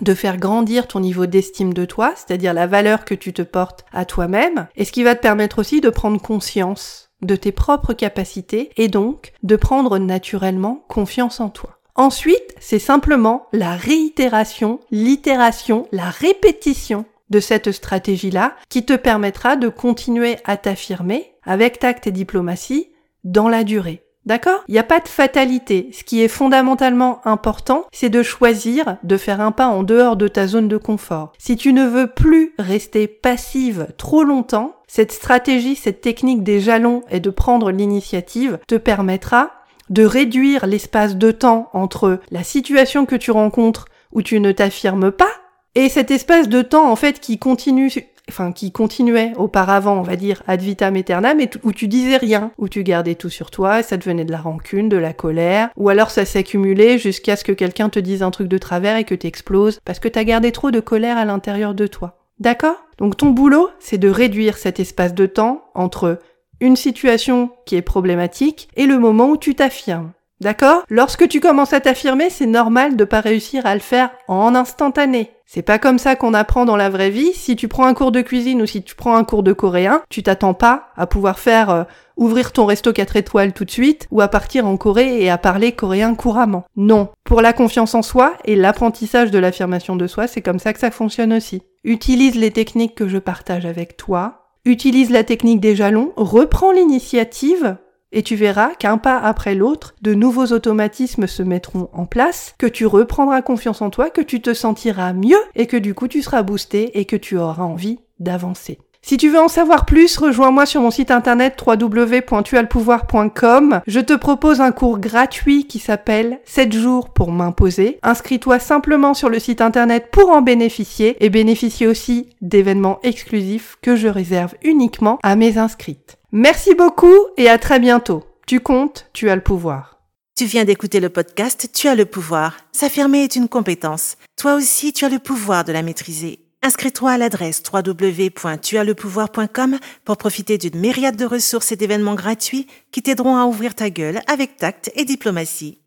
de 0.00 0.14
faire 0.14 0.36
grandir 0.36 0.86
ton 0.86 1.00
niveau 1.00 1.26
d'estime 1.26 1.74
de 1.74 1.84
toi, 1.84 2.12
c'est-à-dire 2.14 2.54
la 2.54 2.66
valeur 2.66 3.04
que 3.04 3.14
tu 3.14 3.32
te 3.32 3.42
portes 3.42 3.84
à 3.92 4.04
toi-même, 4.04 4.68
et 4.76 4.84
ce 4.84 4.92
qui 4.92 5.02
va 5.02 5.14
te 5.14 5.22
permettre 5.22 5.58
aussi 5.58 5.80
de 5.80 5.90
prendre 5.90 6.20
conscience 6.20 7.10
de 7.22 7.34
tes 7.34 7.52
propres 7.52 7.94
capacités 7.94 8.70
et 8.76 8.88
donc 8.88 9.32
de 9.42 9.56
prendre 9.56 9.98
naturellement 9.98 10.84
confiance 10.88 11.40
en 11.40 11.48
toi. 11.48 11.78
Ensuite, 11.96 12.54
c'est 12.60 12.78
simplement 12.78 13.46
la 13.52 13.72
réitération, 13.72 14.80
l'itération, 14.90 15.88
la 15.92 16.10
répétition 16.10 17.06
de 17.30 17.40
cette 17.40 17.72
stratégie-là 17.72 18.54
qui 18.68 18.84
te 18.84 18.92
permettra 18.92 19.56
de 19.56 19.68
continuer 19.68 20.36
à 20.44 20.56
t'affirmer 20.56 21.32
avec 21.44 21.78
tact 21.78 22.06
et 22.06 22.12
diplomatie 22.12 22.88
dans 23.24 23.48
la 23.48 23.64
durée. 23.64 24.02
D'accord? 24.26 24.64
Il 24.66 24.72
n'y 24.72 24.78
a 24.80 24.84
pas 24.84 24.98
de 24.98 25.08
fatalité. 25.08 25.88
Ce 25.92 26.02
qui 26.02 26.20
est 26.20 26.28
fondamentalement 26.28 27.20
important, 27.24 27.86
c'est 27.92 28.10
de 28.10 28.24
choisir 28.24 28.96
de 29.04 29.16
faire 29.16 29.40
un 29.40 29.52
pas 29.52 29.68
en 29.68 29.84
dehors 29.84 30.16
de 30.16 30.26
ta 30.26 30.48
zone 30.48 30.66
de 30.66 30.76
confort. 30.76 31.32
Si 31.38 31.56
tu 31.56 31.72
ne 31.72 31.86
veux 31.86 32.08
plus 32.08 32.52
rester 32.58 33.06
passive 33.06 33.86
trop 33.96 34.24
longtemps, 34.24 34.74
cette 34.88 35.12
stratégie, 35.12 35.76
cette 35.76 36.00
technique 36.00 36.42
des 36.42 36.60
jalons 36.60 37.02
et 37.08 37.20
de 37.20 37.30
prendre 37.30 37.70
l'initiative 37.70 38.58
te 38.66 38.74
permettra 38.74 39.52
de 39.90 40.04
réduire 40.04 40.66
l'espace 40.66 41.16
de 41.16 41.30
temps 41.30 41.68
entre 41.72 42.20
la 42.30 42.42
situation 42.42 43.06
que 43.06 43.16
tu 43.16 43.30
rencontres 43.30 43.86
où 44.12 44.22
tu 44.22 44.40
ne 44.40 44.52
t'affirmes 44.52 45.10
pas 45.10 45.32
et 45.74 45.88
cet 45.88 46.10
espace 46.10 46.48
de 46.48 46.62
temps 46.62 46.90
en 46.90 46.96
fait 46.96 47.20
qui 47.20 47.38
continue 47.38 47.90
enfin 48.28 48.52
qui 48.52 48.72
continuait 48.72 49.32
auparavant, 49.36 49.98
on 49.98 50.02
va 50.02 50.16
dire 50.16 50.42
ad 50.46 50.60
vitam 50.60 50.96
aeternam 50.96 51.40
et 51.40 51.50
où 51.62 51.72
tu 51.72 51.88
disais 51.88 52.16
rien, 52.16 52.50
où 52.58 52.68
tu 52.68 52.82
gardais 52.82 53.14
tout 53.14 53.30
sur 53.30 53.50
toi, 53.50 53.80
et 53.80 53.82
ça 53.82 53.96
devenait 53.96 54.24
de 54.24 54.32
la 54.32 54.38
rancune, 54.38 54.88
de 54.88 54.96
la 54.96 55.12
colère, 55.12 55.70
ou 55.76 55.88
alors 55.88 56.10
ça 56.10 56.24
s'accumulait 56.24 56.98
jusqu'à 56.98 57.36
ce 57.36 57.44
que 57.44 57.52
quelqu'un 57.52 57.88
te 57.88 57.98
dise 57.98 58.22
un 58.22 58.30
truc 58.30 58.48
de 58.48 58.58
travers 58.58 58.96
et 58.96 59.04
que 59.04 59.14
t'exploses 59.14 59.80
parce 59.84 59.98
que 59.98 60.08
t'as 60.08 60.24
gardé 60.24 60.52
trop 60.52 60.70
de 60.70 60.80
colère 60.80 61.18
à 61.18 61.24
l'intérieur 61.24 61.74
de 61.74 61.86
toi. 61.86 62.18
D'accord? 62.38 62.76
Donc 62.98 63.16
ton 63.16 63.30
boulot, 63.30 63.70
c'est 63.78 63.98
de 63.98 64.08
réduire 64.08 64.58
cet 64.58 64.80
espace 64.80 65.14
de 65.14 65.26
temps 65.26 65.64
entre 65.74 66.18
une 66.60 66.76
situation 66.76 67.50
qui 67.64 67.76
est 67.76 67.82
problématique 67.82 68.68
et 68.76 68.86
le 68.86 68.98
moment 68.98 69.28
où 69.28 69.36
tu 69.36 69.54
t'affirmes. 69.54 70.12
D'accord? 70.40 70.82
Lorsque 70.90 71.28
tu 71.28 71.40
commences 71.40 71.72
à 71.72 71.80
t'affirmer, 71.80 72.28
c'est 72.28 72.46
normal 72.46 72.96
de 72.96 73.04
pas 73.04 73.20
réussir 73.20 73.64
à 73.64 73.74
le 73.74 73.80
faire 73.80 74.10
en 74.28 74.54
instantané. 74.54 75.30
C'est 75.46 75.62
pas 75.62 75.78
comme 75.78 75.98
ça 75.98 76.16
qu'on 76.16 76.34
apprend 76.34 76.64
dans 76.64 76.76
la 76.76 76.90
vraie 76.90 77.08
vie. 77.08 77.32
Si 77.32 77.56
tu 77.56 77.68
prends 77.68 77.86
un 77.86 77.94
cours 77.94 78.12
de 78.12 78.20
cuisine 78.20 78.60
ou 78.60 78.66
si 78.66 78.82
tu 78.82 78.96
prends 78.96 79.16
un 79.16 79.24
cours 79.24 79.44
de 79.44 79.52
coréen, 79.52 80.02
tu 80.10 80.22
t'attends 80.22 80.54
pas 80.54 80.88
à 80.96 81.06
pouvoir 81.06 81.38
faire 81.38 81.70
euh, 81.70 81.84
ouvrir 82.16 82.52
ton 82.52 82.66
resto 82.66 82.92
4 82.92 83.16
étoiles 83.16 83.52
tout 83.52 83.64
de 83.64 83.70
suite 83.70 84.08
ou 84.10 84.20
à 84.20 84.28
partir 84.28 84.66
en 84.66 84.76
Corée 84.76 85.22
et 85.22 85.30
à 85.30 85.38
parler 85.38 85.72
coréen 85.72 86.14
couramment. 86.16 86.64
Non. 86.76 87.08
Pour 87.24 87.40
la 87.40 87.52
confiance 87.52 87.94
en 87.94 88.02
soi 88.02 88.34
et 88.44 88.56
l'apprentissage 88.56 89.30
de 89.30 89.38
l'affirmation 89.38 89.96
de 89.96 90.06
soi, 90.06 90.26
c'est 90.26 90.42
comme 90.42 90.58
ça 90.58 90.72
que 90.72 90.80
ça 90.80 90.90
fonctionne 90.90 91.32
aussi. 91.32 91.62
Utilise 91.84 92.34
les 92.34 92.50
techniques 92.50 92.96
que 92.96 93.08
je 93.08 93.18
partage 93.18 93.64
avec 93.64 93.96
toi 93.96 94.45
utilise 94.66 95.10
la 95.10 95.24
technique 95.24 95.60
des 95.60 95.76
jalons, 95.76 96.12
reprends 96.16 96.72
l'initiative 96.72 97.76
et 98.12 98.22
tu 98.22 98.36
verras 98.36 98.74
qu'un 98.74 98.98
pas 98.98 99.18
après 99.18 99.54
l'autre, 99.54 99.94
de 100.02 100.14
nouveaux 100.14 100.46
automatismes 100.46 101.26
se 101.26 101.42
mettront 101.42 101.88
en 101.92 102.06
place, 102.06 102.54
que 102.58 102.66
tu 102.66 102.86
reprendras 102.86 103.42
confiance 103.42 103.82
en 103.82 103.90
toi, 103.90 104.10
que 104.10 104.20
tu 104.20 104.40
te 104.40 104.54
sentiras 104.54 105.12
mieux 105.12 105.40
et 105.54 105.66
que 105.66 105.76
du 105.76 105.94
coup 105.94 106.08
tu 106.08 106.22
seras 106.22 106.42
boosté 106.42 106.98
et 106.98 107.04
que 107.04 107.16
tu 107.16 107.36
auras 107.36 107.64
envie 107.64 107.98
d'avancer. 108.18 108.78
Si 109.08 109.18
tu 109.18 109.28
veux 109.28 109.38
en 109.38 109.46
savoir 109.46 109.86
plus, 109.86 110.18
rejoins-moi 110.18 110.66
sur 110.66 110.80
mon 110.80 110.90
site 110.90 111.12
internet 111.12 111.62
www.tualpouvoir.com. 111.64 113.80
Je 113.86 114.00
te 114.00 114.14
propose 114.14 114.60
un 114.60 114.72
cours 114.72 114.98
gratuit 114.98 115.68
qui 115.68 115.78
s'appelle 115.78 116.40
7 116.44 116.72
jours 116.72 117.10
pour 117.10 117.30
m'imposer. 117.30 118.00
Inscris-toi 118.02 118.58
simplement 118.58 119.14
sur 119.14 119.28
le 119.28 119.38
site 119.38 119.60
internet 119.60 120.08
pour 120.10 120.30
en 120.30 120.42
bénéficier 120.42 121.24
et 121.24 121.30
bénéficier 121.30 121.86
aussi 121.86 122.30
d'événements 122.40 122.98
exclusifs 123.04 123.76
que 123.80 123.94
je 123.94 124.08
réserve 124.08 124.56
uniquement 124.64 125.20
à 125.22 125.36
mes 125.36 125.56
inscrites. 125.56 126.16
Merci 126.32 126.74
beaucoup 126.74 127.14
et 127.36 127.48
à 127.48 127.58
très 127.58 127.78
bientôt. 127.78 128.24
Tu 128.48 128.58
comptes, 128.58 129.08
tu 129.12 129.30
as 129.30 129.36
le 129.36 129.40
pouvoir. 129.40 130.00
Tu 130.36 130.46
viens 130.46 130.64
d'écouter 130.64 130.98
le 130.98 131.10
podcast 131.10 131.70
Tu 131.72 131.86
as 131.86 131.94
le 131.94 132.06
pouvoir. 132.06 132.56
S'affirmer 132.72 133.22
est 133.22 133.36
une 133.36 133.46
compétence. 133.46 134.16
Toi 134.36 134.54
aussi, 134.54 134.92
tu 134.92 135.04
as 135.04 135.10
le 135.10 135.20
pouvoir 135.20 135.62
de 135.62 135.70
la 135.70 135.82
maîtriser. 135.82 136.40
Inscris-toi 136.66 137.12
à 137.12 137.16
l'adresse 137.16 137.62
www.tuaslepouvoir.com 137.72 139.78
pour 140.04 140.16
profiter 140.16 140.58
d'une 140.58 140.80
myriade 140.80 141.14
de 141.14 141.24
ressources 141.24 141.70
et 141.70 141.76
d'événements 141.76 142.16
gratuits 142.16 142.66
qui 142.90 143.02
t'aideront 143.02 143.36
à 143.36 143.44
ouvrir 143.44 143.76
ta 143.76 143.88
gueule 143.88 144.20
avec 144.26 144.56
tact 144.56 144.90
et 144.96 145.04
diplomatie. 145.04 145.78